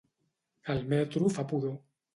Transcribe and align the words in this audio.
El 0.75 0.81
metro 0.95 1.31
fa 1.37 1.49
pudor. 1.55 1.81